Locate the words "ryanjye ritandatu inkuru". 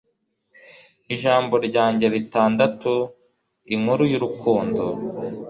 1.67-4.03